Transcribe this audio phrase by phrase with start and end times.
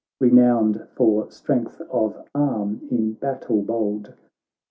[0.19, 4.15] Renowned for strength of arm, in battle bold.